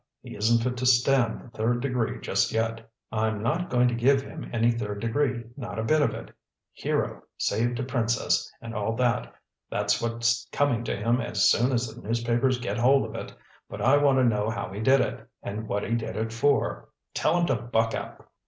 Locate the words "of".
6.01-6.15, 13.05-13.13